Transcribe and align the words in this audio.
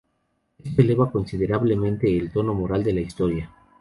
Esto 0.65 0.81
eleva 0.81 1.11
considerablemente 1.11 2.17
el 2.17 2.31
tono 2.31 2.55
moral 2.55 2.83
de 2.83 2.93
la 2.93 3.01
historia. 3.01 3.51